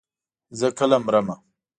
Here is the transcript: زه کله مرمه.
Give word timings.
زه 0.59 0.67
کله 0.77 0.97
مرمه. 1.05 1.35